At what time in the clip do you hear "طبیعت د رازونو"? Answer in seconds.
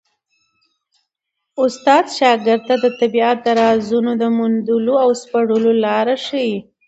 2.99-4.11